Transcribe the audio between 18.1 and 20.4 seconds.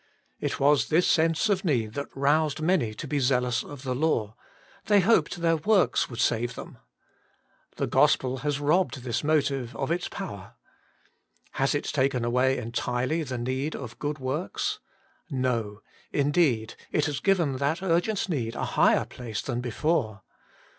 need a higher place than before.